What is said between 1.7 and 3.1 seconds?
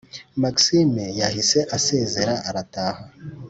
asezera arataha